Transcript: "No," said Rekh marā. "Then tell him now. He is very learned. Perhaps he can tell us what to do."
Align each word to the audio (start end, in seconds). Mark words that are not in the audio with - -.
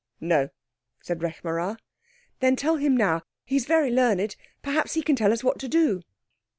"No," 0.19 0.49
said 1.03 1.21
Rekh 1.21 1.43
marā. 1.43 1.77
"Then 2.39 2.55
tell 2.55 2.77
him 2.77 2.97
now. 2.97 3.21
He 3.45 3.55
is 3.55 3.67
very 3.67 3.91
learned. 3.91 4.35
Perhaps 4.63 4.95
he 4.95 5.03
can 5.03 5.15
tell 5.15 5.31
us 5.31 5.43
what 5.43 5.59
to 5.59 5.67
do." 5.67 6.01